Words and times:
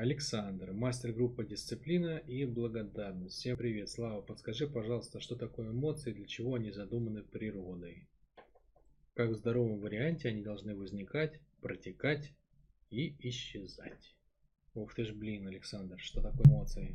Александр, 0.00 0.72
мастер 0.72 1.12
группы 1.12 1.44
«Дисциплина 1.44 2.16
и 2.16 2.46
благодарность». 2.46 3.36
Всем 3.36 3.58
привет, 3.58 3.90
Слава, 3.90 4.22
подскажи, 4.22 4.66
пожалуйста, 4.66 5.20
что 5.20 5.36
такое 5.36 5.72
эмоции, 5.72 6.14
для 6.14 6.26
чего 6.26 6.54
они 6.54 6.70
задуманы 6.70 7.22
природой? 7.22 8.08
Как 9.12 9.28
в 9.28 9.34
здоровом 9.34 9.78
варианте 9.78 10.30
они 10.30 10.40
должны 10.40 10.74
возникать, 10.74 11.38
протекать 11.60 12.32
и 12.88 13.14
исчезать? 13.28 14.16
Ух 14.72 14.94
ты 14.94 15.04
ж, 15.04 15.12
блин, 15.12 15.46
Александр, 15.46 15.98
что 15.98 16.22
такое 16.22 16.46
эмоции? 16.46 16.94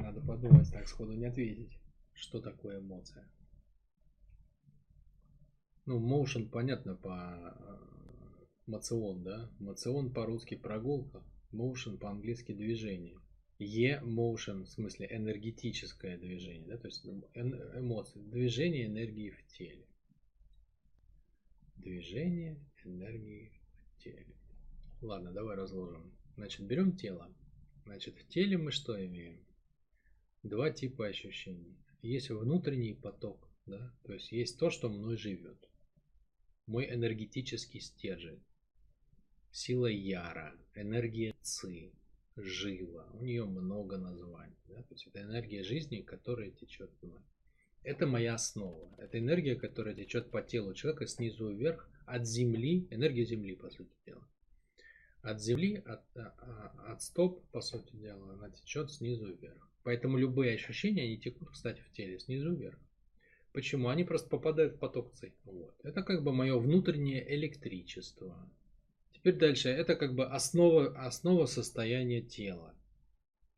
Надо 0.00 0.20
подумать, 0.20 0.70
так 0.70 0.86
сходу 0.86 1.14
не 1.14 1.26
ответить. 1.26 1.76
Что 2.12 2.40
такое 2.40 2.78
эмоция? 2.78 3.28
Ну, 5.84 5.98
motion 5.98 6.48
понятно 6.48 6.94
по 6.94 7.90
моцион, 8.66 9.24
да? 9.24 9.50
Моцион 9.58 10.12
по-русски 10.12 10.54
прогулка, 10.54 11.24
motion 11.52 11.98
по-английски 11.98 12.52
движение. 12.52 13.18
E-motion, 13.58 14.64
в 14.64 14.68
смысле 14.68 15.08
энергетическое 15.10 16.18
движение, 16.18 16.66
да? 16.68 16.76
То 16.76 16.88
есть 16.88 17.06
эмоции, 17.06 18.20
движение 18.20 18.86
энергии 18.86 19.30
в 19.30 19.46
теле. 19.46 19.86
Движение 21.76 22.60
энергии 22.84 23.52
в 23.74 24.02
теле. 24.02 24.36
Ладно, 25.00 25.32
давай 25.32 25.56
разложим. 25.56 26.12
Значит, 26.36 26.66
берем 26.66 26.96
тело. 26.96 27.34
Значит, 27.84 28.16
в 28.16 28.28
теле 28.28 28.58
мы 28.58 28.72
что 28.72 29.04
имеем? 29.04 29.44
Два 30.42 30.70
типа 30.70 31.06
ощущений. 31.06 31.78
Есть 32.02 32.30
внутренний 32.30 32.94
поток, 32.94 33.48
да? 33.64 33.94
То 34.04 34.12
есть 34.12 34.32
есть 34.32 34.58
то, 34.58 34.70
что 34.70 34.88
мной 34.88 35.16
живет 35.16 35.66
мой 36.66 36.92
энергетический 36.92 37.80
стержень. 37.80 38.42
Сила 39.58 39.86
Яра, 39.86 40.54
энергия 40.74 41.34
Ци, 41.40 41.90
Жива. 42.36 43.08
У 43.14 43.24
нее 43.24 43.46
много 43.46 43.96
названий. 43.96 44.58
Да? 44.68 44.82
То 44.82 44.92
есть 44.92 45.06
это 45.06 45.22
энергия 45.22 45.62
жизни, 45.62 46.02
которая 46.02 46.50
течет 46.50 46.90
в 47.00 47.06
мной. 47.06 47.22
Это 47.82 48.06
моя 48.06 48.34
основа. 48.34 48.94
Это 48.98 49.18
энергия, 49.18 49.56
которая 49.56 49.94
течет 49.94 50.30
по 50.30 50.42
телу 50.42 50.74
человека 50.74 51.06
снизу 51.06 51.48
вверх, 51.48 51.88
от 52.04 52.26
земли, 52.26 52.86
энергия 52.90 53.24
земли, 53.24 53.56
по 53.56 53.70
сути 53.70 53.96
дела. 54.04 54.28
От 55.22 55.40
земли, 55.40 55.76
от, 55.86 56.04
а, 56.16 56.34
а, 56.36 56.92
от 56.92 57.00
стоп, 57.00 57.42
по 57.50 57.62
сути 57.62 57.96
дела, 57.96 58.34
она 58.34 58.50
течет 58.50 58.92
снизу 58.92 59.32
вверх. 59.32 59.70
Поэтому 59.84 60.18
любые 60.18 60.54
ощущения, 60.54 61.04
они 61.04 61.16
текут, 61.16 61.48
кстати, 61.48 61.80
в 61.80 61.90
теле 61.92 62.18
снизу 62.18 62.54
вверх. 62.54 62.78
Почему? 63.54 63.88
Они 63.88 64.04
просто 64.04 64.28
попадают 64.28 64.74
в 64.74 64.78
поток 64.80 65.14
ЦИ. 65.14 65.32
Вот. 65.44 65.74
Это 65.82 66.02
как 66.02 66.22
бы 66.22 66.34
мое 66.34 66.58
внутреннее 66.58 67.26
электричество. 67.34 68.36
Теперь 69.26 69.40
дальше. 69.40 69.70
Это 69.70 69.96
как 69.96 70.14
бы 70.14 70.24
основа, 70.24 71.04
основа 71.04 71.46
состояния 71.46 72.22
тела. 72.22 72.72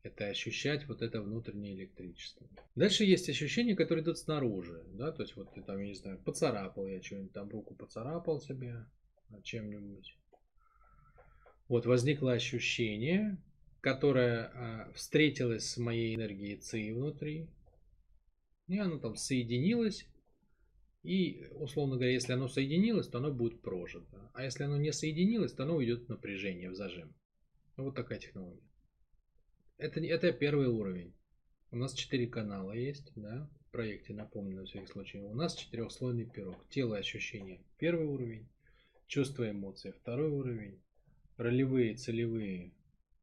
Это 0.01 0.25
ощущать 0.25 0.87
вот 0.87 1.03
это 1.03 1.21
внутреннее 1.21 1.75
электричество. 1.75 2.49
Дальше 2.73 3.03
есть 3.03 3.29
ощущения, 3.29 3.75
которые 3.75 4.03
идут 4.03 4.17
снаружи. 4.17 4.83
Да? 4.93 5.11
То 5.11 5.21
есть 5.21 5.35
вот 5.35 5.53
ты 5.53 5.61
там, 5.61 5.77
я 5.77 5.85
не 5.85 5.93
знаю, 5.93 6.17
поцарапал 6.23 6.87
я 6.87 6.99
что-нибудь, 7.03 7.33
там 7.33 7.49
руку 7.51 7.75
поцарапал 7.75 8.41
себе 8.41 8.83
чем-нибудь. 9.43 10.17
Вот 11.67 11.85
возникло 11.85 12.33
ощущение, 12.33 13.37
которое 13.79 14.45
а, 14.45 14.91
встретилось 14.93 15.69
с 15.69 15.77
моей 15.77 16.15
энергией 16.15 16.57
ЦИ 16.57 16.93
внутри, 16.93 17.47
и 18.65 18.79
оно 18.79 18.97
там 18.97 19.15
соединилось. 19.15 20.07
И, 21.09 21.47
условно 21.55 21.95
говоря, 21.95 22.11
если 22.11 22.33
оно 22.33 22.47
соединилось, 22.47 23.07
то 23.07 23.17
оно 23.17 23.33
будет 23.33 23.63
прожито. 23.63 24.29
А 24.35 24.43
если 24.43 24.65
оно 24.65 24.77
не 24.77 24.93
соединилось, 24.93 25.53
то 25.53 25.63
оно 25.63 25.77
уйдет 25.77 26.05
в 26.05 26.09
напряжение, 26.09 26.69
в 26.69 26.75
зажим. 26.75 27.15
Вот 27.77 27.95
такая 27.95 28.19
технология. 28.19 28.61
Это, 29.79 30.01
это 30.01 30.31
первый 30.31 30.67
уровень. 30.67 31.15
У 31.71 31.77
нас 31.77 31.95
четыре 31.95 32.27
канала 32.27 32.73
есть, 32.73 33.11
да, 33.15 33.49
в 33.65 33.71
проекте, 33.71 34.13
напомню 34.13 34.57
на 34.57 34.65
всякий 34.65 34.85
случай. 34.85 35.17
У 35.17 35.33
нас 35.33 35.55
четырехслойный 35.55 36.29
пирог. 36.29 36.69
Тело 36.69 36.93
и 36.93 36.99
ощущения– 36.99 37.59
первый 37.79 38.05
уровень. 38.05 38.47
Чувства 39.07 39.49
эмоции– 39.49 39.89
второй 39.99 40.29
уровень. 40.29 40.79
Ролевые, 41.37 41.95
целевые, 41.95 42.71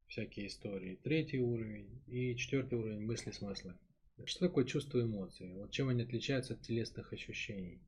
всякие 0.08 0.48
истории– 0.48 0.98
третий 1.04 1.38
уровень. 1.38 2.02
И 2.08 2.34
четвертый 2.34 2.80
уровень– 2.80 3.00
мысли, 3.06 3.30
смыслы 3.30 3.76
что 4.24 4.46
такое 4.46 4.64
чувство 4.64 5.02
эмоций? 5.02 5.52
Вот 5.52 5.70
чем 5.70 5.88
они 5.88 6.02
отличаются 6.02 6.54
от 6.54 6.62
телесных 6.62 7.12
ощущений? 7.12 7.80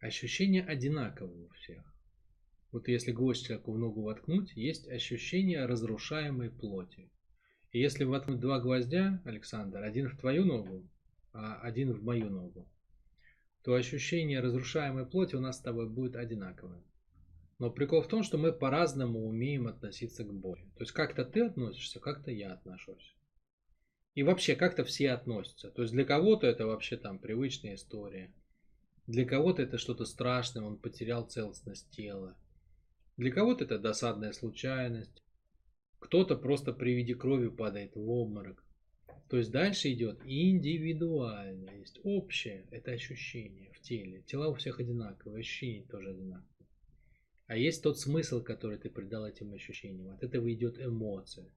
Ощущения 0.00 0.62
одинаковые 0.62 1.46
у 1.46 1.50
всех. 1.50 1.84
Вот 2.72 2.88
если 2.88 3.12
гвоздь 3.12 3.46
человеку 3.46 3.72
в 3.72 3.78
ногу 3.78 4.02
воткнуть, 4.02 4.52
есть 4.56 4.88
ощущение 4.88 5.66
разрушаемой 5.66 6.50
плоти. 6.50 7.10
И 7.70 7.78
если 7.78 8.04
воткнуть 8.04 8.40
два 8.40 8.58
гвоздя, 8.58 9.22
Александр, 9.24 9.82
один 9.82 10.08
в 10.08 10.18
твою 10.18 10.44
ногу, 10.44 10.88
а 11.32 11.60
один 11.60 11.92
в 11.92 12.02
мою 12.02 12.30
ногу, 12.30 12.68
то 13.62 13.74
ощущение 13.74 14.40
разрушаемой 14.40 15.06
плоти 15.06 15.36
у 15.36 15.40
нас 15.40 15.58
с 15.58 15.62
тобой 15.62 15.88
будет 15.88 16.16
одинаковое. 16.16 16.82
Но 17.58 17.70
прикол 17.70 18.02
в 18.02 18.08
том, 18.08 18.22
что 18.22 18.38
мы 18.38 18.52
по-разному 18.52 19.26
умеем 19.26 19.66
относиться 19.66 20.24
к 20.24 20.32
боли. 20.32 20.62
То 20.76 20.82
есть 20.82 20.92
как-то 20.92 21.24
ты 21.24 21.46
относишься, 21.46 22.00
как-то 22.00 22.30
я 22.30 22.52
отношусь. 22.52 23.14
И 24.14 24.22
вообще 24.22 24.54
как-то 24.54 24.84
все 24.84 25.10
относятся. 25.10 25.70
То 25.70 25.82
есть 25.82 25.92
для 25.92 26.04
кого-то 26.04 26.46
это 26.46 26.66
вообще 26.66 26.96
там 26.96 27.18
привычная 27.18 27.74
история. 27.74 28.32
Для 29.06 29.24
кого-то 29.24 29.62
это 29.62 29.76
что-то 29.76 30.04
страшное, 30.04 30.64
он 30.64 30.78
потерял 30.78 31.26
целостность 31.26 31.90
тела. 31.90 32.36
Для 33.16 33.30
кого-то 33.30 33.64
это 33.64 33.78
досадная 33.78 34.32
случайность. 34.32 35.22
Кто-то 35.98 36.36
просто 36.36 36.72
при 36.72 36.94
виде 36.94 37.14
крови 37.14 37.48
падает 37.48 37.96
в 37.96 38.08
обморок. 38.08 38.64
То 39.28 39.38
есть 39.38 39.50
дальше 39.50 39.92
идет 39.92 40.20
индивидуально. 40.24 41.70
Есть 41.70 41.98
общее, 42.04 42.66
это 42.70 42.92
ощущение 42.92 43.72
в 43.72 43.80
теле. 43.80 44.22
Тела 44.22 44.48
у 44.48 44.54
всех 44.54 44.80
одинаковые, 44.80 45.40
ощущения 45.40 45.86
тоже 45.86 46.10
одинаковые. 46.10 46.68
А 47.46 47.56
есть 47.56 47.82
тот 47.82 47.98
смысл, 47.98 48.42
который 48.42 48.78
ты 48.78 48.90
придал 48.90 49.26
этим 49.26 49.52
ощущениям. 49.52 50.10
От 50.10 50.22
этого 50.22 50.52
идет 50.52 50.78
эмоция. 50.78 51.50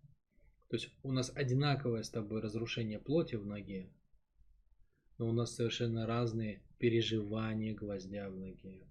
То 0.69 0.75
есть 0.75 0.89
у 1.03 1.11
нас 1.11 1.31
одинаковое 1.33 2.03
с 2.03 2.09
тобой 2.09 2.41
разрушение 2.41 3.00
плоти 3.00 3.35
в 3.35 3.45
ноге, 3.45 3.89
но 5.17 5.29
у 5.29 5.31
нас 5.31 5.55
совершенно 5.55 6.05
разные 6.05 6.61
переживания 6.78 7.73
гвоздя 7.73 8.29
в 8.29 8.35
ноге, 8.35 8.85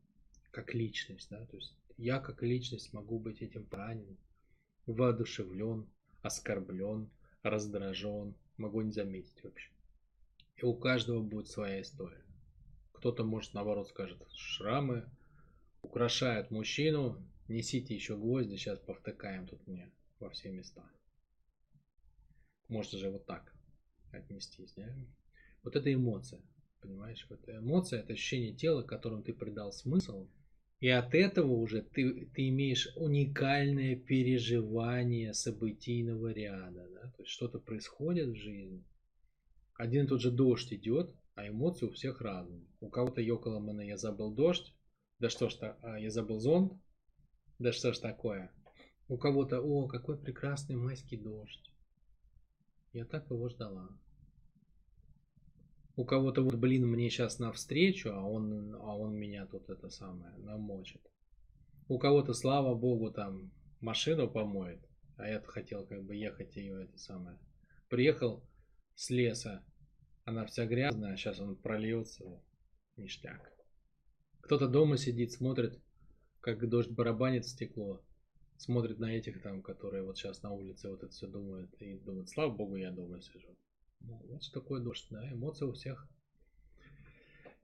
как 0.50 0.74
личность, 0.74 1.28
да, 1.30 1.44
то 1.46 1.56
есть 1.56 1.76
я 1.98 2.18
как 2.18 2.42
личность 2.42 2.92
могу 2.92 3.18
быть 3.18 3.42
этим 3.42 3.66
ранен, 3.70 4.16
воодушевлен, 4.86 5.86
оскорблен, 6.22 7.10
раздражен, 7.42 8.34
могу 8.56 8.80
не 8.80 8.92
заметить 8.92 9.42
вообще. 9.44 9.70
И 10.56 10.64
у 10.64 10.74
каждого 10.74 11.22
будет 11.22 11.48
своя 11.48 11.82
история. 11.82 12.24
Кто-то, 12.92 13.24
может, 13.24 13.52
наоборот 13.52 13.88
скажет, 13.88 14.18
шрамы 14.34 15.08
украшают 15.82 16.50
мужчину, 16.50 17.22
несите 17.48 17.94
еще 17.94 18.16
гвозди, 18.16 18.56
сейчас 18.56 18.78
повтыкаем 18.78 19.46
тут 19.46 19.66
мне 19.66 19.90
во 20.18 20.30
все 20.30 20.50
места. 20.50 20.82
Можно 22.68 22.98
же 22.98 23.10
вот 23.10 23.26
так 23.26 23.54
отнестись. 24.12 24.72
Да? 24.76 24.86
Вот 25.62 25.76
это 25.76 25.92
эмоция. 25.92 26.40
Понимаешь? 26.80 27.26
Вот 27.28 27.40
эмоция 27.48 28.00
это 28.00 28.12
ощущение 28.12 28.54
тела, 28.54 28.82
которому 28.82 29.22
ты 29.22 29.32
придал 29.32 29.72
смысл. 29.72 30.28
И 30.80 30.88
от 30.88 31.14
этого 31.14 31.52
уже 31.52 31.82
ты, 31.82 32.26
ты 32.34 32.48
имеешь 32.48 32.88
уникальное 32.96 33.96
переживание 33.96 35.32
событийного 35.32 36.32
ряда. 36.32 36.88
Да? 36.94 37.10
То 37.12 37.22
есть 37.22 37.30
что-то 37.30 37.58
происходит 37.58 38.28
в 38.28 38.36
жизни. 38.36 38.84
Один 39.74 40.04
и 40.04 40.08
тот 40.08 40.20
же 40.20 40.30
дождь 40.30 40.72
идет, 40.72 41.14
а 41.34 41.46
эмоции 41.48 41.86
у 41.86 41.90
всех 41.90 42.20
разные. 42.20 42.66
У 42.80 42.88
кого-то 42.88 43.20
ёкало 43.20 43.60
мне 43.60 43.88
я 43.88 43.96
забыл 43.98 44.34
дождь, 44.34 44.74
да 45.18 45.28
что 45.28 45.48
ж 45.50 45.56
а, 45.60 45.98
я 45.98 46.10
забыл 46.10 46.40
зонт, 46.40 46.72
да 47.58 47.72
что 47.72 47.92
ж 47.92 47.98
такое. 47.98 48.50
У 49.08 49.18
кого-то, 49.18 49.60
о, 49.60 49.86
какой 49.86 50.18
прекрасный 50.18 50.76
майский 50.76 51.18
дождь. 51.18 51.70
Я 52.96 53.04
так 53.04 53.30
его 53.30 53.46
ждала. 53.50 53.90
У 55.96 56.06
кого-то 56.06 56.42
вот, 56.42 56.54
блин, 56.54 56.86
мне 56.86 57.10
сейчас 57.10 57.38
навстречу, 57.38 58.08
а 58.10 58.22
он, 58.22 58.74
а 58.74 58.96
он 58.96 59.14
меня 59.14 59.44
тут 59.44 59.68
это 59.68 59.90
самое 59.90 60.34
намочит. 60.38 61.02
У 61.88 61.98
кого-то, 61.98 62.32
слава 62.32 62.74
богу, 62.74 63.10
там 63.10 63.52
машину 63.82 64.30
помоет, 64.30 64.80
а 65.18 65.28
я 65.28 65.42
хотел 65.42 65.84
как 65.84 66.04
бы 66.04 66.16
ехать 66.16 66.56
ее 66.56 66.84
это 66.84 66.96
самое. 66.96 67.38
Приехал 67.90 68.42
с 68.94 69.10
леса, 69.10 69.62
она 70.24 70.46
вся 70.46 70.64
грязная, 70.64 71.12
а 71.12 71.16
сейчас 71.18 71.38
он 71.38 71.54
прольется, 71.54 72.24
ништяк. 72.96 73.52
Кто-то 74.40 74.68
дома 74.68 74.96
сидит, 74.96 75.32
смотрит, 75.32 75.78
как 76.40 76.66
дождь 76.66 76.92
барабанит 76.92 77.44
в 77.44 77.50
стекло, 77.50 78.02
смотрит 78.58 78.98
на 78.98 79.16
этих 79.16 79.42
там, 79.42 79.62
которые 79.62 80.02
вот 80.02 80.18
сейчас 80.18 80.42
на 80.42 80.50
улице 80.50 80.88
вот 80.88 81.02
это 81.02 81.12
все 81.12 81.26
думают 81.26 81.70
и 81.80 81.94
думают, 81.98 82.28
слава 82.28 82.50
богу, 82.50 82.76
я 82.76 82.90
дома 82.90 83.20
сижу. 83.20 83.56
Ну, 84.00 84.20
вот 84.28 84.42
что 84.42 84.60
такое 84.60 84.80
дождь, 84.80 85.06
да, 85.10 85.28
эмоция 85.32 85.68
у 85.68 85.72
всех, 85.72 86.08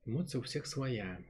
эмоция 0.04 0.40
у 0.40 0.42
всех 0.42 0.66
своя. 0.66 1.20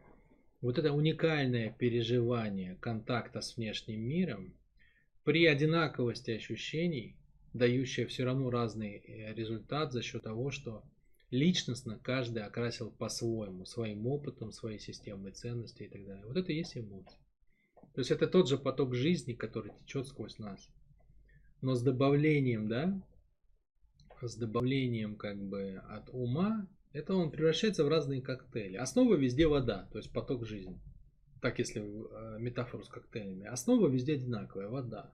Вот 0.60 0.78
это 0.78 0.92
уникальное 0.92 1.70
переживание 1.70 2.76
контакта 2.76 3.40
с 3.40 3.56
внешним 3.56 4.00
миром 4.00 4.54
при 5.24 5.46
одинаковости 5.46 6.30
ощущений 6.30 7.16
дающая 7.52 8.06
все 8.06 8.24
равно 8.24 8.50
разный 8.50 8.96
э, 8.96 9.34
результат 9.34 9.92
за 9.92 10.02
счет 10.02 10.22
того, 10.22 10.50
что 10.50 10.84
личностно 11.30 11.98
каждый 11.98 12.42
окрасил 12.44 12.90
по-своему, 12.90 13.64
своим 13.64 14.06
опытом, 14.06 14.52
своей 14.52 14.78
системой 14.78 15.32
ценностей 15.32 15.84
и 15.84 15.88
так 15.88 16.04
далее. 16.04 16.26
Вот 16.26 16.36
это 16.36 16.52
и 16.52 16.56
есть 16.56 16.76
эмоции. 16.76 17.18
То 17.94 18.00
есть 18.00 18.10
это 18.10 18.26
тот 18.26 18.48
же 18.48 18.58
поток 18.58 18.94
жизни, 18.94 19.34
который 19.34 19.72
течет 19.84 20.06
сквозь 20.06 20.38
нас. 20.38 20.68
Но 21.60 21.74
с 21.74 21.82
добавлением, 21.82 22.68
да, 22.68 23.00
с 24.20 24.36
добавлением 24.36 25.16
как 25.16 25.38
бы 25.42 25.82
от 25.88 26.08
ума, 26.10 26.66
это 26.92 27.14
он 27.14 27.30
превращается 27.30 27.84
в 27.84 27.88
разные 27.88 28.22
коктейли. 28.22 28.76
Основа 28.76 29.14
везде 29.14 29.46
вода, 29.46 29.88
то 29.92 29.98
есть 29.98 30.12
поток 30.12 30.46
жизни. 30.46 30.80
Так, 31.40 31.58
если 31.58 31.82
э, 31.82 32.38
метафору 32.38 32.84
с 32.84 32.88
коктейлями. 32.88 33.46
Основа 33.46 33.88
везде 33.88 34.14
одинаковая, 34.14 34.68
вода. 34.68 35.12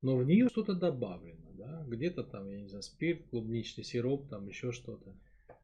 Но 0.00 0.16
в 0.16 0.24
нее 0.24 0.48
что-то 0.48 0.74
добавлено, 0.74 1.52
да, 1.52 1.84
где-то 1.86 2.24
там, 2.24 2.48
я 2.48 2.60
не 2.60 2.66
знаю, 2.66 2.82
спирт, 2.82 3.24
клубничный 3.30 3.84
сироп, 3.84 4.28
там 4.28 4.48
еще 4.48 4.72
что-то 4.72 5.14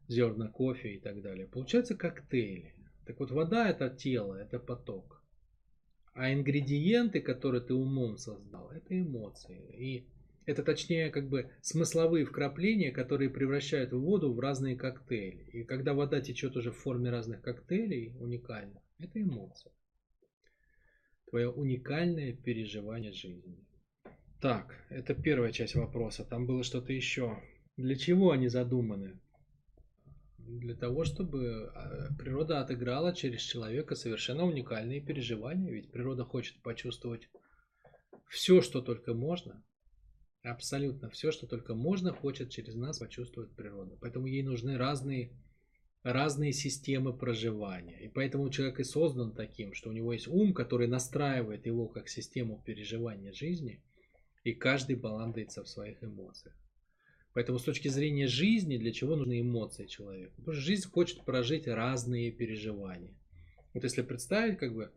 зерна 0.06 0.48
кофе 0.48 0.94
и 0.94 1.00
так 1.00 1.20
далее. 1.20 1.48
Получается 1.48 1.96
коктейли. 1.96 2.74
Так 3.04 3.18
вот, 3.18 3.32
вода 3.32 3.68
это 3.68 3.90
тело, 3.90 4.34
это 4.34 4.60
поток. 4.60 5.17
А 6.18 6.32
ингредиенты, 6.32 7.20
которые 7.20 7.60
ты 7.60 7.74
умом 7.74 8.16
создал, 8.16 8.72
это 8.72 8.98
эмоции. 8.98 9.62
И 9.78 10.08
это 10.46 10.64
точнее 10.64 11.10
как 11.10 11.28
бы 11.28 11.52
смысловые 11.62 12.24
вкрапления, 12.24 12.90
которые 12.90 13.30
превращают 13.30 13.92
воду 13.92 14.32
в 14.32 14.40
разные 14.40 14.74
коктейли. 14.74 15.44
И 15.52 15.62
когда 15.62 15.94
вода 15.94 16.20
течет 16.20 16.56
уже 16.56 16.72
в 16.72 16.76
форме 16.76 17.10
разных 17.10 17.40
коктейлей 17.40 18.16
уникальных, 18.18 18.82
это 18.98 19.22
эмоция. 19.22 19.72
Твое 21.30 21.52
уникальное 21.52 22.32
переживание 22.32 23.12
жизни. 23.12 23.64
Так, 24.40 24.74
это 24.90 25.14
первая 25.14 25.52
часть 25.52 25.76
вопроса. 25.76 26.24
Там 26.24 26.46
было 26.46 26.64
что-то 26.64 26.92
еще. 26.92 27.40
Для 27.76 27.94
чего 27.94 28.32
они 28.32 28.48
задуманы? 28.48 29.20
Для 30.48 30.74
того, 30.74 31.04
чтобы 31.04 31.70
а, 31.74 32.08
природа 32.18 32.60
отыграла 32.60 33.14
через 33.14 33.42
человека 33.42 33.94
совершенно 33.94 34.44
уникальные 34.44 35.00
переживания. 35.00 35.70
Ведь 35.70 35.90
природа 35.90 36.24
хочет 36.24 36.62
почувствовать 36.62 37.28
все, 38.28 38.62
что 38.62 38.80
только 38.80 39.14
можно. 39.14 39.62
Абсолютно 40.42 41.10
все, 41.10 41.32
что 41.32 41.46
только 41.46 41.74
можно, 41.74 42.12
хочет 42.12 42.50
через 42.50 42.74
нас 42.74 42.98
почувствовать 42.98 43.54
природа. 43.54 43.98
Поэтому 44.00 44.26
ей 44.26 44.42
нужны 44.42 44.78
разные, 44.78 45.36
разные 46.02 46.52
системы 46.52 47.16
проживания. 47.16 48.00
И 48.04 48.08
поэтому 48.08 48.48
человек 48.48 48.80
и 48.80 48.84
создан 48.84 49.34
таким, 49.34 49.74
что 49.74 49.90
у 49.90 49.92
него 49.92 50.12
есть 50.12 50.28
ум, 50.28 50.54
который 50.54 50.88
настраивает 50.88 51.66
его 51.66 51.88
как 51.88 52.08
систему 52.08 52.62
переживания 52.64 53.32
жизни, 53.32 53.82
и 54.44 54.54
каждый 54.54 54.96
баландается 54.96 55.62
в 55.62 55.68
своих 55.68 56.02
эмоциях. 56.02 56.56
Поэтому 57.38 57.60
с 57.60 57.62
точки 57.62 57.86
зрения 57.86 58.26
жизни, 58.26 58.78
для 58.78 58.90
чего 58.90 59.14
нужны 59.14 59.42
эмоции 59.42 59.86
человеку? 59.86 60.32
Потому 60.38 60.54
что 60.54 60.60
жизнь 60.60 60.88
хочет 60.88 61.24
прожить 61.24 61.68
разные 61.68 62.32
переживания. 62.32 63.14
Вот 63.74 63.84
если 63.84 64.02
представить, 64.02 64.58
как 64.58 64.74
бы, 64.74 64.90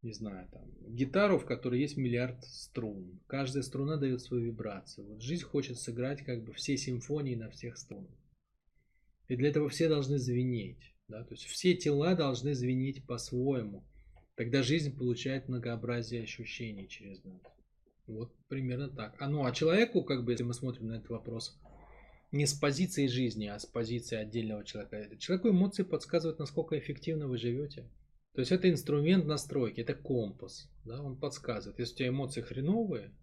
не 0.00 0.14
знаю, 0.14 0.48
там, 0.50 0.72
гитару, 0.88 1.38
в 1.38 1.44
которой 1.44 1.82
есть 1.82 1.98
миллиард 1.98 2.42
струн. 2.46 3.20
Каждая 3.26 3.62
струна 3.62 3.98
дает 3.98 4.22
свою 4.22 4.46
вибрацию. 4.46 5.06
Вот 5.06 5.20
жизнь 5.20 5.44
хочет 5.44 5.78
сыграть 5.78 6.22
как 6.22 6.44
бы 6.44 6.54
все 6.54 6.78
симфонии 6.78 7.34
на 7.34 7.50
всех 7.50 7.76
струнах. 7.76 8.16
И 9.28 9.36
для 9.36 9.50
этого 9.50 9.68
все 9.68 9.90
должны 9.90 10.16
звенеть. 10.16 10.94
Да? 11.08 11.24
То 11.24 11.34
есть 11.34 11.44
все 11.44 11.74
тела 11.74 12.14
должны 12.14 12.54
звенеть 12.54 13.04
по-своему. 13.04 13.84
Тогда 14.34 14.62
жизнь 14.62 14.96
получает 14.96 15.46
многообразие 15.48 16.22
ощущений 16.22 16.88
через 16.88 17.22
нас. 17.22 17.42
Вот 18.06 18.32
примерно 18.48 18.88
так. 18.88 19.16
А 19.18 19.28
ну 19.28 19.44
а 19.44 19.52
человеку, 19.52 20.02
как 20.02 20.24
бы, 20.24 20.32
если 20.32 20.44
мы 20.44 20.54
смотрим 20.54 20.88
на 20.88 20.94
этот 20.94 21.10
вопрос 21.10 21.58
не 22.32 22.46
с 22.46 22.54
позиции 22.54 23.06
жизни, 23.06 23.46
а 23.46 23.58
с 23.58 23.66
позиции 23.66 24.16
отдельного 24.16 24.64
человека. 24.64 25.16
Человеку 25.16 25.50
эмоции 25.50 25.82
подсказывают, 25.82 26.38
насколько 26.38 26.78
эффективно 26.78 27.28
вы 27.28 27.38
живете. 27.38 27.88
То 28.34 28.40
есть 28.40 28.52
это 28.52 28.70
инструмент 28.70 29.24
настройки, 29.24 29.80
это 29.80 29.94
компас. 29.94 30.70
Да, 30.84 31.02
он 31.02 31.18
подсказывает. 31.18 31.78
Если 31.78 31.94
у 31.94 31.96
тебя 31.96 32.08
эмоции 32.08 32.42
хреновые, 32.42 33.14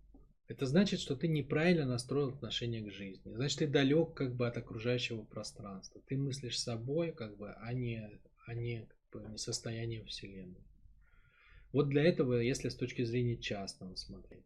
это 0.47 0.65
значит, 0.65 0.99
что 0.99 1.15
ты 1.15 1.27
неправильно 1.27 1.85
настроил 1.85 2.29
отношение 2.29 2.81
к 2.81 2.91
жизни. 2.91 3.31
Значит, 3.33 3.59
ты 3.59 3.67
далек 3.67 4.13
как 4.13 4.35
бы 4.35 4.47
от 4.47 4.57
окружающего 4.57 5.23
пространства. 5.23 6.01
Ты 6.07 6.17
мыслишь 6.17 6.59
собой, 6.59 7.11
как 7.11 7.37
бы, 7.37 7.51
а 7.53 7.73
не, 7.73 8.09
а 8.45 8.53
не, 8.53 8.87
как 8.87 9.21
бы, 9.21 9.29
не 9.29 9.37
состоянием 9.37 10.05
Вселенной. 10.05 10.63
Вот 11.71 11.89
для 11.89 12.03
этого, 12.03 12.39
если 12.39 12.69
с 12.69 12.75
точки 12.75 13.03
зрения 13.03 13.37
частного 13.37 13.95
смотреть. 13.95 14.45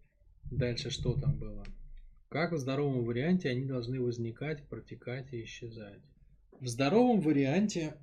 Дальше 0.51 0.89
что 0.89 1.19
там 1.19 1.38
было? 1.38 1.65
Как 2.29 2.51
в 2.51 2.57
здоровом 2.57 3.03
варианте 3.03 3.49
они 3.49 3.65
должны 3.65 4.01
возникать, 4.01 4.67
протекать 4.67 5.33
и 5.33 5.44
исчезать? 5.44 6.01
В 6.59 6.67
здоровом 6.67 7.21
варианте 7.21 7.97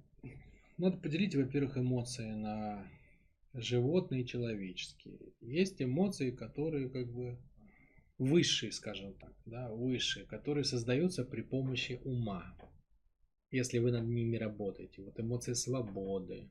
надо 0.76 0.98
поделить, 0.98 1.34
во-первых, 1.34 1.78
эмоции 1.78 2.30
на 2.30 2.86
животные 3.54 4.22
и 4.22 4.26
человеческие. 4.26 5.18
Есть 5.40 5.80
эмоции, 5.80 6.30
которые 6.30 6.90
как 6.90 7.12
бы 7.12 7.38
высшие, 8.18 8.72
скажем 8.72 9.14
так, 9.14 9.34
да, 9.46 9.70
высшие, 9.70 10.26
которые 10.26 10.64
создаются 10.64 11.24
при 11.24 11.42
помощи 11.42 12.00
ума, 12.04 12.56
если 13.50 13.78
вы 13.78 13.92
над 13.92 14.04
ними 14.04 14.36
работаете. 14.36 15.02
Вот 15.02 15.18
эмоции 15.18 15.54
свободы, 15.54 16.48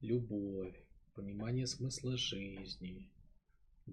любовь, 0.00 0.74
понимание 1.14 1.66
смысла 1.66 2.16
жизни, 2.16 3.10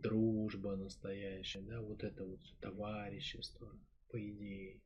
дружба 0.01 0.75
настоящая, 0.75 1.61
да, 1.61 1.81
вот 1.81 2.03
это 2.03 2.25
вот 2.25 2.39
товарищество, 2.59 3.71
по 4.09 4.17
идее. 4.19 4.81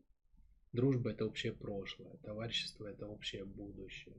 Дружба 0.74 1.12
это 1.12 1.26
общее 1.26 1.54
прошлое, 1.54 2.18
товарищество 2.24 2.88
это 2.88 3.08
общее 3.08 3.46
будущее, 3.46 4.16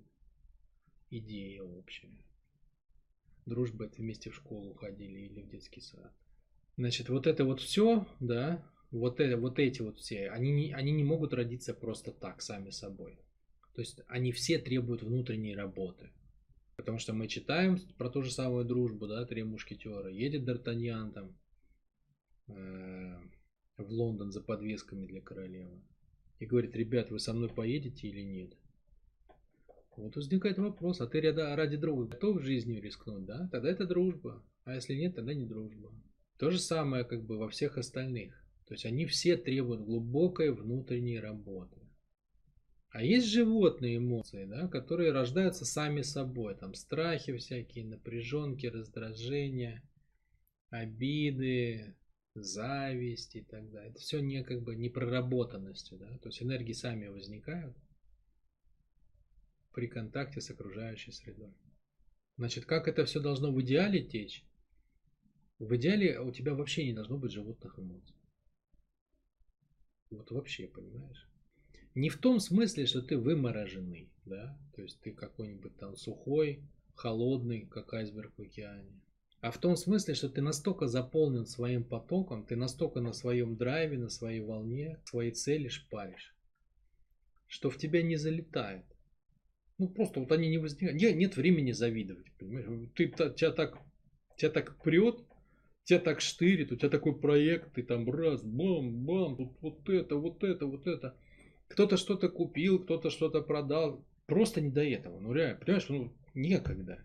идея 1.11 1.63
общая. 1.63 2.17
Дружба 3.47 3.87
это 3.87 3.97
вместе 4.03 4.31
в 4.31 4.35
школу 4.35 4.75
ходили 4.75 5.21
или 5.21 5.41
в 5.41 5.49
детский 5.49 5.81
сад. 5.81 6.13
Значит, 6.77 7.09
вот 7.09 7.27
это 7.27 7.45
вот 7.45 7.61
все, 7.61 8.07
да, 8.21 8.65
вот, 8.91 9.21
это, 9.21 9.37
вот 9.39 9.59
эти 9.59 9.83
вот 9.83 9.99
все, 9.99 10.31
они 10.31 10.53
не, 10.53 10.73
они 10.73 10.93
не 10.93 11.05
могут 11.05 11.35
родиться 11.35 11.75
просто 11.75 12.13
так, 12.13 12.43
сами 12.43 12.71
собой. 12.71 13.19
То 13.75 13.81
есть 13.81 14.01
они 14.07 14.33
все 14.33 14.59
требуют 14.59 15.03
внутренней 15.03 15.57
работы. 15.57 16.11
Потому 16.83 16.99
что 16.99 17.13
мы 17.13 17.29
читаем 17.29 17.79
про 17.97 18.11
ту 18.11 18.23
же 18.23 18.33
самую 18.33 18.65
дружбу, 18.65 19.07
да, 19.07 19.25
три 19.25 19.45
мушкетера. 19.45 20.11
Едет 20.11 20.49
Д'Артаньян 20.49 21.13
там 21.13 21.39
э, 22.49 23.21
в 23.77 23.89
Лондон 23.89 24.33
за 24.33 24.41
подвесками 24.41 25.07
для 25.07 25.21
королевы. 25.21 25.81
И 26.41 26.47
говорит, 26.47 26.75
ребят, 26.75 27.13
вы 27.13 27.21
со 27.21 27.35
мной 27.35 27.51
поедете 27.51 28.09
или 28.09 28.23
нет? 28.23 28.57
Вот 29.97 30.17
возникает 30.17 30.59
вопрос, 30.59 31.01
а 31.01 31.07
ты 31.07 31.21
ради 31.21 31.77
друга 31.77 32.07
готов 32.07 32.43
жизнью 32.43 32.83
рискнуть, 32.83 33.27
да? 33.27 33.49
Тогда 33.53 33.71
это 33.71 33.87
дружба. 33.87 34.45
А 34.65 34.75
если 34.75 34.97
нет, 34.97 35.15
тогда 35.15 35.35
не 35.35 35.47
дружба. 35.47 35.93
То 36.37 36.51
же 36.51 36.59
самое 36.59 37.05
как 37.05 37.23
бы 37.23 37.39
во 37.39 37.49
всех 37.49 37.79
остальных. 37.79 38.35
То 38.67 38.75
есть 38.75 38.87
они 38.87 39.07
все 39.07 39.37
требуют 39.37 39.83
глубокой 39.83 40.51
внутренней 40.51 41.21
работы. 41.21 41.79
А 42.93 43.03
есть 43.03 43.27
животные 43.29 43.97
эмоции, 43.97 44.45
да, 44.45 44.69
которые 44.69 45.13
рождаются 45.13 45.65
сами 45.65 46.03
собой. 46.03 46.55
Там 46.55 46.75
страхи 46.75 47.35
всякие, 47.39 47.87
напряженки, 47.87 48.67
раздражения, 48.67 49.83
обиды, 50.69 51.97
зависть 52.35 53.35
и 53.35 53.43
так 53.43 53.71
далее. 53.71 53.93
Это 53.93 53.99
все 53.99 54.21
не 54.21 54.45
как 54.45 54.61
бы 54.61 54.77
не 54.77 54.91
проработанностью, 54.91 55.99
да. 55.99 56.19
То 56.19 56.29
есть 56.29 56.43
энергии 56.43 56.75
сами 56.75 57.09
возникают 57.09 57.75
при 59.73 59.87
контакте 59.87 60.43
с 60.43 60.51
окружающей 60.51 61.13
средой. 61.13 61.55
Значит, 62.37 62.67
как 62.67 62.89
это 62.89 63.07
все 63.07 63.21
должно 63.21 63.53
в 63.53 63.63
идеале 63.63 64.05
течь? 64.05 64.45
В 65.59 65.75
идеале 65.77 66.21
у 66.21 66.31
тебя 66.31 66.55
вообще 66.55 66.85
не 66.85 66.93
должно 66.93 67.17
быть 67.17 67.33
животных 67.33 67.79
эмоций. 67.79 68.17
Вот 70.11 70.31
вообще, 70.31 70.67
понимаешь? 70.69 71.32
Не 71.95 72.09
в 72.09 72.17
том 72.19 72.41
смысле, 72.41 72.87
что 72.87 73.03
ты 73.03 73.19
вымороженный, 73.19 74.09
да, 74.25 74.59
то 74.75 74.83
есть 74.83 75.01
ты 75.01 75.13
какой-нибудь 75.13 75.77
там 75.77 75.97
сухой, 75.97 76.63
холодный, 76.95 77.67
как 77.67 77.93
айсберг 77.93 78.33
в 78.37 78.43
океане. 78.43 79.03
А 79.41 79.51
в 79.51 79.59
том 79.59 79.77
смысле, 79.77 80.15
что 80.15 80.29
ты 80.29 80.41
настолько 80.41 80.87
заполнен 80.87 81.47
своим 81.47 81.85
потоком, 81.85 82.47
ты 82.47 82.57
настолько 82.57 83.01
на 83.01 83.13
своем 83.13 83.57
драйве, 83.57 83.99
на 83.99 84.09
своей 84.09 84.41
волне, 84.41 85.01
своей 85.05 85.33
цели 85.33 85.69
шпаришь, 85.69 86.35
что 87.49 87.69
в 87.69 87.77
тебя 87.77 88.03
не 88.03 88.17
залетает. 88.17 88.85
Ну 89.79 89.89
просто 89.89 90.21
вот 90.21 90.31
они 90.31 90.49
не 90.49 90.59
возникают. 90.59 91.01
Нет, 91.01 91.17
нет 91.17 91.37
времени 91.37 91.73
завидовать, 91.73 92.31
понимаешь? 92.39 92.89
Ты, 92.95 93.09
тебя 93.09 93.51
так, 93.51 93.79
тебя 94.37 94.51
так 94.51 94.81
прет, 94.81 95.17
тебя 95.85 95.99
так 95.99 96.21
штырит, 96.21 96.71
у 96.71 96.77
тебя 96.77 96.89
такой 96.89 97.19
проект, 97.19 97.75
ты 97.75 97.83
там 97.83 98.09
раз, 98.09 98.45
бам, 98.45 99.05
бам, 99.05 99.37
тут 99.37 99.61
вот 99.61 99.89
это, 99.89 100.15
вот 100.15 100.45
это, 100.45 100.67
вот 100.67 100.87
это. 100.87 101.17
Кто-то 101.73 101.97
что-то 101.97 102.29
купил, 102.29 102.81
кто-то 102.81 103.09
что-то 103.09 103.41
продал. 103.41 104.05
Просто 104.27 104.61
не 104.61 104.71
до 104.71 104.85
этого. 104.85 105.19
Ну 105.19 105.33
реально, 105.33 105.59
понимаешь, 105.59 105.89
ну 105.89 106.13
некогда. 106.35 107.03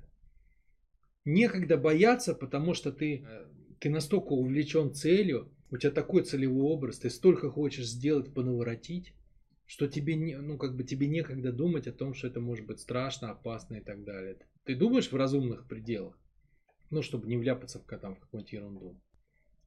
Некогда 1.23 1.77
бояться, 1.77 2.33
потому 2.33 2.73
что 2.73 2.91
ты, 2.91 3.23
э, 3.25 3.45
ты 3.79 3.89
настолько 3.89 4.33
увлечен 4.33 4.93
целью, 4.93 5.49
у 5.71 5.77
тебя 5.77 5.91
такой 5.91 6.23
целевой 6.23 6.63
образ, 6.63 6.99
ты 6.99 7.09
столько 7.09 7.49
хочешь 7.49 7.87
сделать, 7.87 8.33
понаворотить, 8.33 9.13
что 9.65 9.87
тебе 9.87 10.15
не, 10.15 10.35
ну 10.37 10.57
как 10.57 10.75
бы 10.75 10.83
тебе 10.83 11.07
некогда 11.07 11.53
думать 11.53 11.87
о 11.87 11.93
том, 11.93 12.13
что 12.13 12.27
это 12.27 12.41
может 12.41 12.65
быть 12.65 12.81
страшно, 12.81 13.31
опасно 13.31 13.75
и 13.75 13.81
так 13.81 14.03
далее. 14.03 14.37
Ты 14.65 14.75
думаешь 14.75 15.09
в 15.09 15.15
разумных 15.15 15.65
пределах, 15.65 16.19
ну 16.89 17.01
чтобы 17.01 17.27
не 17.27 17.37
вляпаться 17.37 17.79
в, 17.79 17.85
там, 17.85 18.15
в 18.15 18.19
какую-нибудь 18.19 18.51
ерунду. 18.51 19.01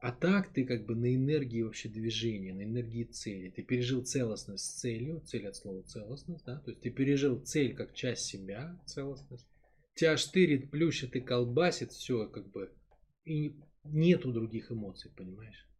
А 0.01 0.13
так 0.13 0.53
ты 0.53 0.65
как 0.65 0.87
бы 0.87 0.97
на 0.97 1.15
энергии 1.15 1.63
вообще 1.63 1.89
движения, 1.89 2.55
на 2.55 2.63
энергии 2.63 3.05
цели. 3.05 3.51
Ты 3.51 3.63
пережил 3.63 4.03
целостность 4.03 4.65
с 4.65 4.81
целью, 4.81 5.21
цель 5.21 5.47
от 5.47 5.57
слова 5.57 5.83
целостность, 5.83 6.45
да, 6.45 6.59
то 6.59 6.71
есть 6.71 6.83
ты 6.83 6.91
пережил 6.91 7.39
цель 7.41 7.75
как 7.75 7.95
часть 7.95 8.25
себя, 8.25 8.81
целостность. 8.87 9.47
Тебя 9.95 10.17
штырит, 10.17 10.71
плющит 10.71 11.15
и 11.17 11.21
колбасит, 11.21 11.93
все 11.93 12.27
как 12.29 12.51
бы, 12.51 12.73
и 13.25 13.57
нету 13.85 14.33
других 14.33 14.73
эмоций, 14.73 15.11
понимаешь? 15.15 15.71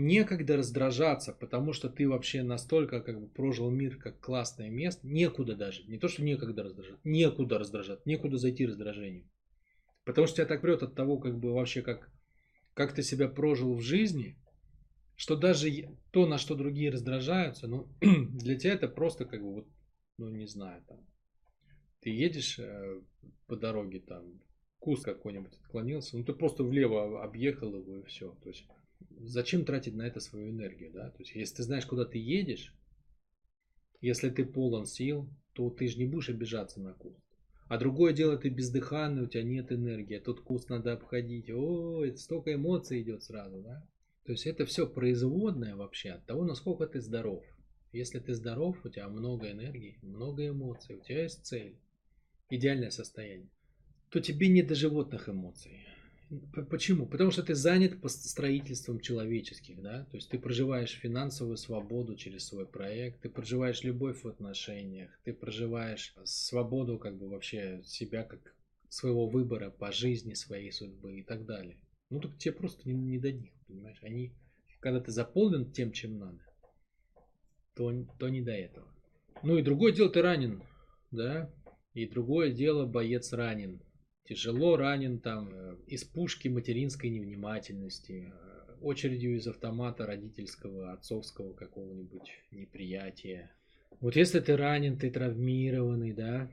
некогда 0.00 0.56
раздражаться, 0.56 1.32
потому 1.32 1.72
что 1.72 1.88
ты 1.88 2.08
вообще 2.08 2.42
настолько 2.42 3.00
как 3.00 3.20
бы 3.20 3.28
прожил 3.28 3.70
мир 3.70 3.96
как 3.96 4.18
классное 4.20 4.70
место, 4.70 5.06
некуда 5.06 5.54
даже, 5.54 5.84
не 5.84 5.98
то 5.98 6.08
что 6.08 6.22
некогда 6.22 6.62
раздражать, 6.62 7.04
некуда 7.04 7.58
раздражать, 7.58 8.06
некуда 8.06 8.38
зайти 8.38 8.66
раздражению. 8.66 9.28
Потому 10.04 10.26
что 10.26 10.36
тебя 10.36 10.46
так 10.46 10.62
прет 10.62 10.82
от 10.82 10.94
того, 10.94 11.18
как 11.18 11.38
бы 11.38 11.52
вообще 11.52 11.82
как, 11.82 12.10
как 12.80 12.94
ты 12.94 13.02
себя 13.02 13.28
прожил 13.28 13.74
в 13.74 13.82
жизни, 13.82 14.38
что 15.14 15.36
даже 15.36 15.70
то, 16.12 16.26
на 16.26 16.38
что 16.38 16.54
другие 16.54 16.90
раздражаются, 16.90 17.68
ну, 17.68 17.88
для 18.00 18.58
тебя 18.58 18.72
это 18.72 18.88
просто 18.88 19.26
как 19.26 19.42
бы 19.42 19.52
вот, 19.52 19.68
ну, 20.16 20.30
не 20.30 20.46
знаю, 20.46 20.82
там, 20.88 21.06
ты 22.00 22.08
едешь 22.08 22.58
э, 22.58 23.02
по 23.46 23.56
дороге, 23.56 24.00
там, 24.00 24.40
куст 24.78 25.04
какой-нибудь 25.04 25.52
отклонился, 25.56 26.16
ну, 26.16 26.24
ты 26.24 26.32
просто 26.32 26.64
влево 26.64 27.22
объехал 27.22 27.74
его 27.74 27.98
и 27.98 28.04
все. 28.04 28.34
То 28.42 28.48
есть 28.48 28.64
зачем 29.18 29.66
тратить 29.66 29.94
на 29.94 30.06
это 30.06 30.18
свою 30.18 30.48
энергию, 30.48 30.90
да? 30.90 31.10
То 31.10 31.18
есть, 31.18 31.34
если 31.34 31.56
ты 31.56 31.62
знаешь, 31.64 31.84
куда 31.84 32.06
ты 32.06 32.16
едешь, 32.16 32.74
если 34.00 34.30
ты 34.30 34.46
полон 34.46 34.86
сил, 34.86 35.28
то 35.52 35.68
ты 35.68 35.86
же 35.86 35.98
не 35.98 36.06
будешь 36.06 36.30
обижаться 36.30 36.80
на 36.80 36.94
куст. 36.94 37.20
А 37.70 37.78
другое 37.78 38.12
дело, 38.12 38.36
ты 38.36 38.48
бездыханный, 38.48 39.22
у 39.22 39.26
тебя 39.28 39.44
нет 39.44 39.70
энергии, 39.70 40.16
а 40.16 40.20
тут 40.20 40.40
куст 40.40 40.68
надо 40.70 40.92
обходить. 40.92 41.48
О, 41.50 42.04
это 42.04 42.16
столько 42.16 42.52
эмоций 42.52 43.00
идет 43.00 43.22
сразу, 43.22 43.62
да? 43.62 43.86
То 44.24 44.32
есть 44.32 44.44
это 44.44 44.66
все 44.66 44.88
производное 44.88 45.76
вообще 45.76 46.10
от 46.10 46.26
того, 46.26 46.42
насколько 46.42 46.88
ты 46.88 47.00
здоров. 47.00 47.44
Если 47.92 48.18
ты 48.18 48.34
здоров, 48.34 48.76
у 48.84 48.88
тебя 48.88 49.08
много 49.08 49.52
энергии, 49.52 50.00
много 50.02 50.48
эмоций, 50.48 50.96
у 50.96 51.00
тебя 51.00 51.22
есть 51.22 51.46
цель, 51.46 51.78
идеальное 52.48 52.90
состояние, 52.90 53.50
то 54.08 54.18
тебе 54.18 54.48
не 54.48 54.64
до 54.64 54.74
животных 54.74 55.28
эмоций. 55.28 55.86
Почему? 56.70 57.06
Потому 57.06 57.32
что 57.32 57.42
ты 57.42 57.56
занят 57.56 57.98
строительством 58.08 59.00
человеческих, 59.00 59.82
да, 59.82 60.04
то 60.04 60.16
есть 60.16 60.30
ты 60.30 60.38
проживаешь 60.38 60.92
финансовую 60.92 61.56
свободу 61.56 62.14
через 62.14 62.46
свой 62.46 62.66
проект, 62.66 63.20
ты 63.22 63.28
проживаешь 63.28 63.82
любовь 63.82 64.22
в 64.22 64.28
отношениях, 64.28 65.10
ты 65.24 65.32
проживаешь 65.32 66.14
свободу 66.22 66.98
как 66.98 67.18
бы 67.18 67.28
вообще 67.28 67.82
себя 67.84 68.22
как 68.22 68.54
своего 68.88 69.26
выбора 69.26 69.70
по 69.70 69.90
жизни, 69.90 70.34
своей 70.34 70.70
судьбы 70.70 71.18
и 71.18 71.24
так 71.24 71.46
далее. 71.46 71.80
Ну 72.10 72.20
так 72.20 72.38
тебе 72.38 72.54
просто 72.54 72.88
не, 72.88 72.94
не 72.94 73.18
до 73.18 73.32
них, 73.32 73.52
понимаешь? 73.66 73.98
Они, 74.02 74.32
когда 74.78 75.00
ты 75.00 75.10
заполнен 75.10 75.72
тем, 75.72 75.90
чем 75.90 76.18
надо, 76.18 76.38
то, 77.74 77.92
то 78.20 78.28
не 78.28 78.40
до 78.40 78.52
этого. 78.52 78.86
Ну 79.42 79.58
и 79.58 79.62
другое 79.62 79.92
дело, 79.92 80.08
ты 80.08 80.22
ранен, 80.22 80.62
да, 81.10 81.52
и 81.92 82.06
другое 82.06 82.52
дело, 82.52 82.86
боец 82.86 83.32
ранен 83.32 83.80
тяжело 84.24 84.76
ранен 84.76 85.18
там 85.18 85.50
э, 85.52 85.76
из 85.86 86.04
пушки 86.04 86.48
материнской 86.48 87.10
невнимательности, 87.10 88.32
э, 88.32 88.72
очередью 88.80 89.36
из 89.36 89.46
автомата 89.46 90.06
родительского, 90.06 90.92
отцовского 90.92 91.52
какого-нибудь 91.52 92.30
неприятия. 92.50 93.50
Вот 94.00 94.16
если 94.16 94.40
ты 94.40 94.56
ранен, 94.56 94.98
ты 94.98 95.10
травмированный, 95.10 96.12
да, 96.12 96.50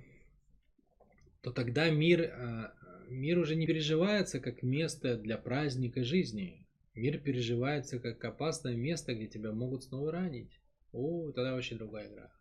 то 1.42 1.52
тогда 1.52 1.90
мир, 1.90 2.22
э, 2.22 2.72
мир 3.10 3.38
уже 3.40 3.56
не 3.56 3.68
переживается 3.68 4.40
как 4.40 4.64
место 4.64 5.18
для 5.18 5.38
праздника 5.38 6.04
жизни. 6.04 6.66
Мир 6.96 7.20
переживается 7.20 8.00
как 8.00 8.24
опасное 8.26 8.76
место, 8.76 9.14
где 9.14 9.28
тебя 9.28 9.52
могут 9.52 9.84
снова 9.84 10.12
ранить. 10.12 10.60
О, 10.94 11.32
тогда 11.32 11.54
вообще 11.54 11.76
другая 11.76 12.12
игра 12.12 12.32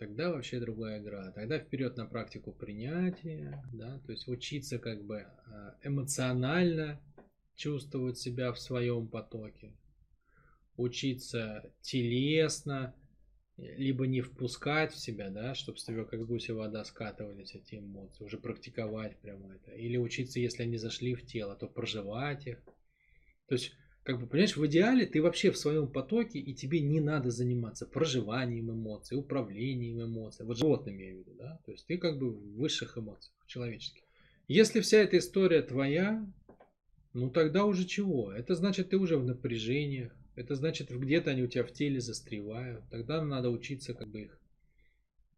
тогда 0.00 0.30
вообще 0.30 0.58
другая 0.58 0.98
игра. 0.98 1.30
Тогда 1.32 1.58
вперед 1.58 1.96
на 1.98 2.06
практику 2.06 2.52
принятия, 2.52 3.62
да, 3.72 4.00
то 4.06 4.12
есть 4.12 4.26
учиться 4.28 4.78
как 4.78 5.04
бы 5.04 5.26
а, 5.46 5.76
эмоционально 5.82 6.98
чувствовать 7.54 8.18
себя 8.18 8.50
в 8.52 8.58
своем 8.58 9.08
потоке, 9.08 9.76
учиться 10.76 11.70
телесно, 11.82 12.94
либо 13.58 14.06
не 14.06 14.22
впускать 14.22 14.94
в 14.94 14.98
себя, 14.98 15.28
да, 15.28 15.54
чтобы 15.54 15.76
с 15.76 15.84
тебя 15.84 16.04
как 16.04 16.26
гуся 16.26 16.54
вода 16.54 16.82
скатывались 16.86 17.54
эти 17.54 17.74
эмоции, 17.74 18.24
уже 18.24 18.38
практиковать 18.38 19.18
прямо 19.18 19.54
это, 19.54 19.72
или 19.72 19.98
учиться, 19.98 20.40
если 20.40 20.62
они 20.62 20.78
зашли 20.78 21.14
в 21.14 21.26
тело, 21.26 21.54
то 21.54 21.68
проживать 21.68 22.46
их. 22.46 22.62
То 23.48 23.54
есть 23.56 23.74
как 24.10 24.18
бы, 24.18 24.26
понимаешь, 24.26 24.56
в 24.56 24.66
идеале 24.66 25.06
ты 25.06 25.22
вообще 25.22 25.52
в 25.52 25.56
своем 25.56 25.86
потоке, 25.86 26.40
и 26.40 26.52
тебе 26.52 26.80
не 26.80 27.00
надо 27.00 27.30
заниматься 27.30 27.86
проживанием 27.86 28.68
эмоций, 28.72 29.16
управлением 29.16 30.02
эмоций. 30.02 30.44
Вот 30.44 30.58
животными 30.58 31.02
я 31.04 31.10
виду, 31.12 31.32
да? 31.38 31.60
То 31.64 31.70
есть 31.70 31.86
ты 31.86 31.96
как 31.96 32.18
бы 32.18 32.30
в 32.30 32.56
высших 32.56 32.98
эмоциях, 32.98 33.32
человеческих. 33.46 34.02
Если 34.48 34.80
вся 34.80 34.98
эта 34.98 35.18
история 35.18 35.62
твоя, 35.62 36.26
ну 37.12 37.30
тогда 37.30 37.64
уже 37.64 37.84
чего? 37.84 38.32
Это 38.32 38.56
значит, 38.56 38.90
ты 38.90 38.98
уже 38.98 39.16
в 39.16 39.24
напряжениях, 39.24 40.12
это 40.34 40.56
значит, 40.56 40.90
где-то 40.90 41.30
они 41.30 41.44
у 41.44 41.46
тебя 41.46 41.62
в 41.62 41.72
теле 41.72 42.00
застревают. 42.00 42.82
Тогда 42.90 43.22
надо 43.22 43.48
учиться 43.50 43.94
как 43.94 44.08
бы 44.08 44.22
их 44.22 44.40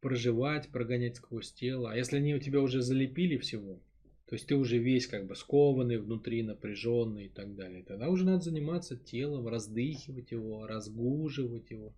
проживать, 0.00 0.71
прогонять 0.71 1.17
сквозь 1.17 1.52
тело. 1.52 1.93
А 1.93 1.97
если 1.97 2.17
они 2.17 2.35
у 2.35 2.41
тебя 2.41 2.61
уже 2.61 2.81
залепили 2.81 3.37
всего, 3.37 3.83
то 4.32 4.36
есть 4.36 4.46
ты 4.46 4.54
уже 4.54 4.78
весь 4.78 5.06
как 5.06 5.26
бы 5.26 5.36
скованный 5.36 5.98
внутри, 5.98 6.42
напряженный 6.42 7.26
и 7.26 7.28
так 7.28 7.54
далее. 7.54 7.84
Тогда 7.84 8.08
уже 8.08 8.24
надо 8.24 8.40
заниматься 8.40 8.96
телом, 8.96 9.46
раздыхивать 9.46 10.30
его, 10.30 10.66
разгуживать 10.66 11.70
его, 11.70 11.94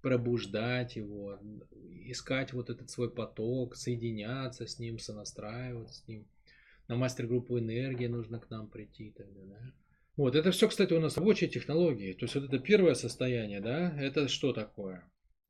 пробуждать 0.00 0.94
его, 0.94 1.40
искать 2.06 2.52
вот 2.52 2.70
этот 2.70 2.88
свой 2.88 3.10
поток, 3.10 3.74
соединяться 3.74 4.64
с 4.64 4.78
ним, 4.78 5.00
сонастраиваться 5.00 6.04
с 6.04 6.06
ним. 6.06 6.28
На 6.86 6.94
мастер-группу 6.94 7.58
энергии 7.58 8.06
нужно 8.06 8.38
к 8.38 8.48
нам 8.48 8.68
прийти 8.68 9.10
тогда, 9.10 9.40
да. 9.42 9.72
Вот, 10.16 10.36
это 10.36 10.52
все, 10.52 10.68
кстати, 10.68 10.92
у 10.92 11.00
нас 11.00 11.16
рабочие 11.16 11.50
технологии. 11.50 12.12
То 12.12 12.26
есть 12.26 12.36
вот 12.36 12.44
это 12.44 12.60
первое 12.60 12.94
состояние, 12.94 13.60
да, 13.60 13.92
это 14.00 14.28
что 14.28 14.52
такое? 14.52 15.02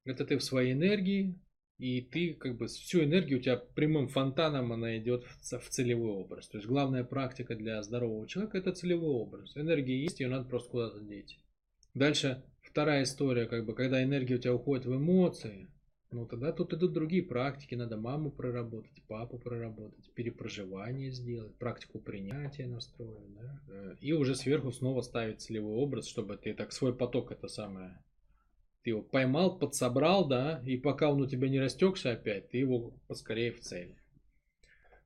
Это 0.06 0.24
ты 0.24 0.38
в 0.38 0.42
своей 0.42 0.72
энергии, 0.72 1.38
и 1.80 2.02
ты 2.02 2.34
как 2.34 2.58
бы 2.58 2.66
всю 2.66 3.04
энергию 3.04 3.38
у 3.38 3.42
тебя 3.42 3.56
прямым 3.56 4.08
фонтаном 4.08 4.70
она 4.72 4.98
идет 4.98 5.24
в 5.24 5.68
целевой 5.70 6.10
образ. 6.10 6.48
То 6.48 6.58
есть 6.58 6.68
главная 6.68 7.04
практика 7.04 7.56
для 7.56 7.82
здорового 7.82 8.28
человека 8.28 8.58
это 8.58 8.72
целевой 8.72 9.14
образ. 9.14 9.56
Энергия 9.56 9.98
есть, 9.98 10.20
ее 10.20 10.28
надо 10.28 10.46
просто 10.46 10.70
куда-то 10.70 11.00
деть. 11.00 11.40
Дальше 11.94 12.44
вторая 12.60 13.04
история, 13.04 13.46
как 13.46 13.64
бы, 13.64 13.74
когда 13.74 14.02
энергия 14.02 14.34
у 14.34 14.38
тебя 14.38 14.54
уходит 14.54 14.84
в 14.84 14.94
эмоции, 14.94 15.70
ну 16.10 16.26
тогда 16.26 16.52
тут 16.52 16.74
идут 16.74 16.92
другие 16.92 17.22
практики, 17.22 17.74
надо 17.74 17.96
маму 17.96 18.30
проработать, 18.30 19.02
папу 19.08 19.38
проработать, 19.38 20.12
перепроживание 20.12 21.12
сделать, 21.12 21.56
практику 21.56 21.98
принятия 21.98 22.66
настроить, 22.66 23.32
да? 23.34 23.60
Э, 23.68 23.96
и 24.00 24.12
уже 24.12 24.34
сверху 24.34 24.70
снова 24.70 25.00
ставить 25.00 25.40
целевой 25.40 25.76
образ, 25.76 26.08
чтобы 26.08 26.36
ты 26.36 26.52
так 26.52 26.72
свой 26.72 26.94
поток 26.94 27.32
это 27.32 27.48
самое 27.48 28.02
ты 28.82 28.90
его 28.90 29.02
поймал, 29.02 29.58
подсобрал, 29.58 30.26
да, 30.26 30.62
и 30.64 30.76
пока 30.76 31.10
он 31.10 31.20
у 31.20 31.26
тебя 31.26 31.48
не 31.48 31.60
растекся 31.60 32.12
опять, 32.12 32.50
ты 32.50 32.58
его 32.58 32.90
поскорее 33.08 33.52
в 33.52 33.60
цель. 33.60 33.96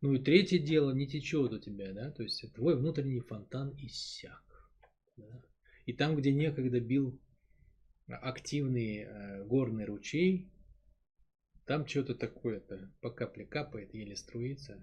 Ну 0.01 0.13
и 0.15 0.19
третье 0.19 0.59
дело, 0.59 0.93
не 0.93 1.07
течет 1.07 1.53
у 1.53 1.59
тебя, 1.59 1.93
да, 1.93 2.11
то 2.11 2.23
есть 2.23 2.45
твой 2.55 2.77
внутренний 2.77 3.21
фонтан 3.21 3.75
иссяк. 3.79 4.71
Да? 5.17 5.43
И 5.87 5.93
там, 5.93 6.17
где 6.17 6.33
некогда 6.33 6.81
бил 6.81 7.19
активный 8.07 9.05
э, 9.05 9.45
горный 9.45 9.87
ручей, 9.87 10.51
там 11.65 11.87
что-то 11.87 12.15
такое-то 12.15 12.93
по 13.01 13.11
капле 13.11 13.47
капает, 13.47 13.95
еле 13.95 14.15
струится 14.15 14.79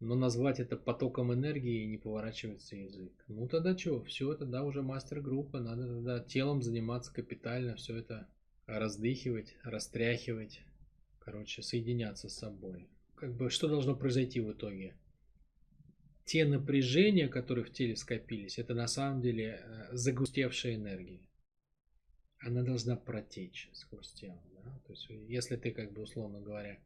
но 0.00 0.14
назвать 0.14 0.60
это 0.60 0.76
потоком 0.76 1.32
энергии 1.32 1.86
не 1.86 1.98
поворачивается 1.98 2.76
язык. 2.76 3.12
Ну 3.28 3.48
тогда 3.48 3.76
что, 3.76 4.02
все, 4.02 4.34
тогда 4.34 4.64
уже 4.64 4.82
мастер-группа, 4.82 5.60
надо 5.60 5.86
тогда 5.86 6.20
телом 6.20 6.62
заниматься 6.62 7.12
капитально, 7.12 7.76
все 7.76 7.96
это 7.96 8.28
раздыхивать, 8.66 9.56
растряхивать, 9.62 10.62
короче, 11.18 11.62
соединяться 11.62 12.28
с 12.28 12.36
собой. 12.36 12.88
Как 13.14 13.34
бы 13.34 13.50
что 13.50 13.68
должно 13.68 13.94
произойти 13.94 14.40
в 14.40 14.52
итоге? 14.52 14.94
Те 16.24 16.44
напряжения, 16.46 17.28
которые 17.28 17.64
в 17.64 17.72
теле 17.72 17.96
скопились, 17.96 18.58
это 18.58 18.74
на 18.74 18.86
самом 18.86 19.20
деле 19.20 19.60
э, 19.62 19.88
загустевшая 19.92 20.76
энергия. 20.76 21.28
Она 22.38 22.62
должна 22.62 22.96
протечь 22.96 23.68
сквозь 23.72 24.12
тело. 24.12 24.42
Да? 24.54 24.80
То 24.86 24.92
есть, 24.92 25.08
если 25.28 25.56
ты, 25.56 25.70
как 25.70 25.92
бы, 25.92 26.02
условно 26.02 26.40
говоря, 26.40 26.78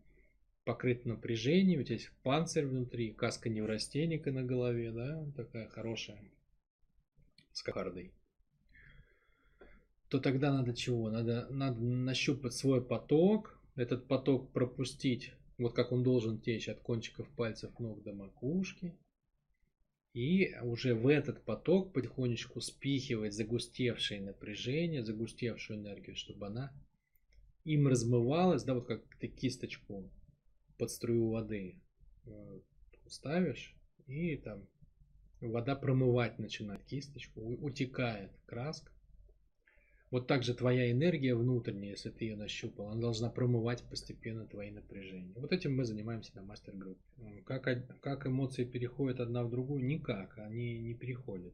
покрыт 0.69 1.07
напряжением, 1.07 1.81
у 1.81 1.83
тебя 1.83 1.95
есть 1.95 2.11
панцирь 2.23 2.67
внутри, 2.67 3.15
каска 3.15 3.49
неврастенника 3.49 4.31
на 4.31 4.43
голове, 4.43 4.93
да, 4.93 5.25
такая 5.35 5.67
хорошая, 5.67 6.23
с 7.53 7.63
кокардой. 7.63 8.13
то 10.11 10.21
тогда 10.21 10.53
надо 10.53 10.75
чего? 10.75 11.09
Надо, 11.09 11.47
надо 11.49 11.81
нащупать 11.81 12.53
свой 12.53 12.85
поток, 12.85 13.59
этот 13.77 14.09
поток 14.09 14.53
пропустить, 14.53 15.33
вот 15.57 15.73
как 15.73 15.91
он 15.91 16.03
должен 16.03 16.39
течь 16.39 16.69
от 16.69 16.81
кончиков 16.81 17.27
пальцев 17.31 17.79
ног 17.79 18.03
до 18.03 18.13
макушки, 18.13 18.95
и 20.13 20.55
уже 20.63 20.95
в 20.95 21.09
этот 21.09 21.47
поток 21.47 21.95
потихонечку 21.95 22.61
спихивать 22.61 23.33
загустевшее 23.33 24.21
напряжение, 24.21 25.03
загустевшую 25.03 25.79
энергию, 25.79 26.15
чтобы 26.15 26.49
она 26.49 26.75
им 27.65 27.89
размывалась, 27.89 28.65
да, 28.65 28.75
вот 28.75 28.87
как 28.87 29.03
ты 29.19 29.29
кисточку 29.29 30.11
под 30.79 30.91
струю 30.91 31.31
воды 31.31 31.81
э, 32.25 32.61
ставишь, 33.09 33.77
и 34.07 34.37
там 34.37 34.67
вода 35.41 35.77
промывать 35.77 36.39
начинает 36.39 36.85
кисточку, 36.85 37.41
утекает 37.41 38.31
краска. 38.47 38.93
Вот 40.11 40.27
так 40.27 40.43
же 40.43 40.55
твоя 40.55 40.91
энергия 40.91 41.35
внутренняя, 41.35 41.91
если 41.91 42.09
ты 42.09 42.25
ее 42.25 42.37
нащупал, 42.37 42.89
она 42.89 43.01
должна 43.01 43.29
промывать 43.29 43.83
постепенно 43.91 44.47
твои 44.47 44.71
напряжения. 44.71 45.35
Вот 45.35 45.53
этим 45.53 45.77
мы 45.77 45.85
занимаемся 45.85 46.35
на 46.35 46.43
мастер-группе. 46.43 47.03
Как, 47.45 48.01
как 48.01 48.27
эмоции 48.27 48.65
переходят 48.65 49.21
одна 49.21 49.45
в 49.45 49.51
другую? 49.51 49.85
Никак, 49.85 50.39
они 50.39 50.79
не 50.79 50.95
переходят. 50.95 51.53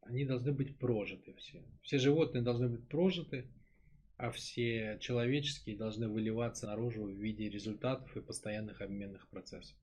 Они 0.00 0.24
должны 0.24 0.52
быть 0.52 0.78
прожиты 0.78 1.34
все. 1.34 1.62
Все 1.82 1.98
животные 1.98 2.42
должны 2.42 2.70
быть 2.70 2.88
прожиты, 2.88 3.46
а 4.18 4.32
все 4.32 4.98
человеческие 5.00 5.76
должны 5.76 6.08
выливаться 6.08 6.66
наружу 6.66 7.04
в 7.04 7.10
виде 7.10 7.48
результатов 7.48 8.16
и 8.16 8.20
постоянных 8.20 8.80
обменных 8.80 9.28
процессов. 9.28 9.76